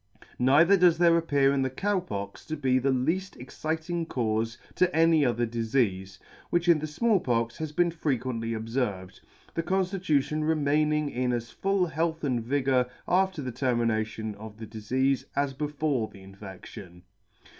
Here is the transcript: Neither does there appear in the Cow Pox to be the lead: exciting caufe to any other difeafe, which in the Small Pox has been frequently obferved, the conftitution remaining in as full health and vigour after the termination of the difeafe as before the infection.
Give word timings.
Neither 0.39 0.77
does 0.77 0.97
there 0.97 1.15
appear 1.15 1.53
in 1.53 1.61
the 1.61 1.69
Cow 1.69 1.99
Pox 1.99 2.43
to 2.47 2.57
be 2.57 2.79
the 2.79 2.89
lead: 2.89 3.35
exciting 3.37 4.07
caufe 4.07 4.57
to 4.73 4.95
any 4.95 5.23
other 5.23 5.45
difeafe, 5.45 6.17
which 6.49 6.67
in 6.67 6.79
the 6.79 6.87
Small 6.87 7.19
Pox 7.19 7.57
has 7.57 7.71
been 7.71 7.91
frequently 7.91 8.53
obferved, 8.53 9.21
the 9.53 9.61
conftitution 9.61 10.41
remaining 10.47 11.11
in 11.11 11.31
as 11.31 11.51
full 11.51 11.85
health 11.85 12.23
and 12.23 12.41
vigour 12.43 12.87
after 13.07 13.43
the 13.43 13.51
termination 13.51 14.33
of 14.37 14.57
the 14.57 14.65
difeafe 14.65 15.23
as 15.35 15.53
before 15.53 16.07
the 16.11 16.23
infection. 16.23 17.03